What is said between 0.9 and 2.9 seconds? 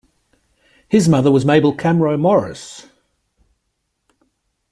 mother was Mabel Camroux Morris.